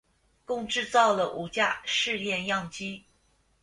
[0.45, 3.05] 共制造了五架试验样机。